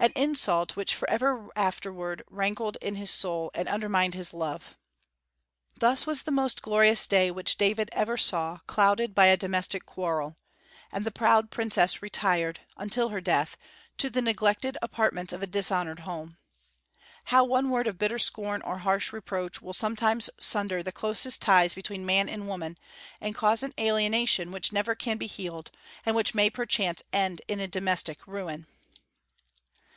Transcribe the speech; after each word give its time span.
an 0.00 0.10
insult 0.16 0.74
which 0.76 0.92
forever 0.92 1.48
afterward 1.56 2.24
rankled 2.28 2.76
in 2.82 2.96
his 2.96 3.10
soul, 3.10 3.50
and 3.54 3.68
undermined 3.68 4.12
his 4.12 4.34
love." 4.34 4.76
Thus 5.78 6.04
was 6.06 6.24
the 6.24 6.32
most 6.32 6.60
glorious 6.62 7.06
day 7.06 7.30
which 7.30 7.56
David 7.56 7.88
ever 7.92 8.16
saw, 8.18 8.58
clouded 8.66 9.14
by 9.14 9.26
a 9.26 9.36
domestic 9.36 9.86
quarrel; 9.86 10.36
and 10.92 11.06
the 11.06 11.12
proud 11.12 11.50
princess 11.52 12.02
retired, 12.02 12.58
until 12.76 13.10
her 13.10 13.20
death, 13.20 13.56
to 13.98 14.10
the 14.10 14.20
neglected 14.20 14.76
apartments 14.82 15.32
of 15.32 15.42
a 15.42 15.46
dishonored 15.46 16.00
home. 16.00 16.38
How 17.26 17.44
one 17.44 17.70
word 17.70 17.86
of 17.86 17.96
bitter 17.96 18.18
scorn 18.18 18.60
or 18.62 18.78
harsh 18.78 19.10
reproach 19.12 19.62
will 19.62 19.72
sometimes 19.72 20.28
sunder 20.40 20.82
the 20.82 20.92
closest 20.92 21.40
ties 21.40 21.72
between 21.72 22.04
man 22.04 22.28
and 22.28 22.48
woman, 22.48 22.78
and 23.22 23.32
cause 23.34 23.62
an 23.62 23.72
alienation 23.78 24.50
which 24.50 24.72
never 24.72 24.94
can 24.96 25.16
be 25.18 25.28
healed, 25.28 25.70
and 26.04 26.14
which 26.16 26.34
may 26.34 26.50
perchance 26.50 27.00
end 27.12 27.40
in 27.48 27.58
a 27.60 27.68
domestic 27.68 28.26
ruin! 28.26 28.66